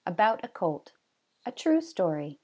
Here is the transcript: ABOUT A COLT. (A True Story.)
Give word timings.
ABOUT 0.03 0.39
A 0.43 0.47
COLT. 0.47 0.93
(A 1.45 1.51
True 1.51 1.79
Story.) 1.79 2.39